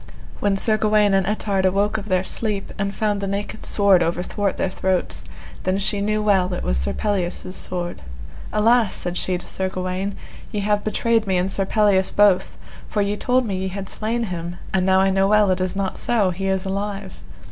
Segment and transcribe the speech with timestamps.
[0.39, 4.57] When Sir Gawaine and Ettard awoke of their sleep, and found the naked sword overthwart
[4.57, 5.23] their throats,
[5.61, 8.01] then she knew well it was Sir Pelleas' sword.
[8.51, 8.95] Alas!
[8.95, 10.15] said she to Sir Gawaine,
[10.51, 14.23] ye have betrayed me and Sir Pelleas both, for ye told me ye had slain
[14.23, 17.21] him, and now I know well it is not so, he is alive.